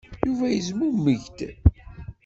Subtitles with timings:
[0.25, 1.39] Yuba yezmumeg-d.